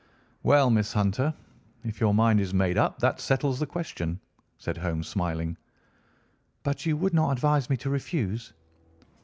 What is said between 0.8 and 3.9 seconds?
Hunter, if your mind is made up, that settles the